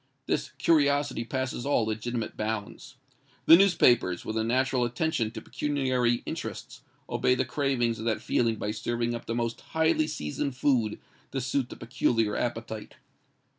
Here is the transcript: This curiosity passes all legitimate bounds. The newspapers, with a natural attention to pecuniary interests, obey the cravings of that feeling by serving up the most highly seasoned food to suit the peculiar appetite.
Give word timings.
This 0.25 0.49
curiosity 0.57 1.23
passes 1.23 1.63
all 1.63 1.85
legitimate 1.85 2.35
bounds. 2.35 2.95
The 3.45 3.55
newspapers, 3.55 4.25
with 4.25 4.35
a 4.35 4.43
natural 4.43 4.83
attention 4.83 5.29
to 5.29 5.41
pecuniary 5.43 6.23
interests, 6.25 6.81
obey 7.07 7.35
the 7.35 7.45
cravings 7.45 7.99
of 7.99 8.05
that 8.05 8.19
feeling 8.19 8.55
by 8.55 8.71
serving 8.71 9.13
up 9.13 9.27
the 9.27 9.35
most 9.35 9.61
highly 9.61 10.07
seasoned 10.07 10.57
food 10.57 10.97
to 11.33 11.39
suit 11.39 11.69
the 11.69 11.75
peculiar 11.75 12.35
appetite. 12.35 12.95